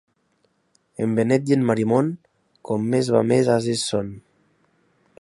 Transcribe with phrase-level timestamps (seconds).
[1.05, 2.11] En Benet i en Marimon,
[2.71, 4.13] com més va més ases són.